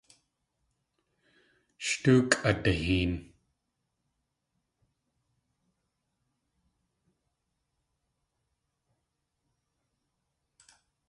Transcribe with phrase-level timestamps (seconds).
[1.85, 3.11] Sh tóokʼ adiheen.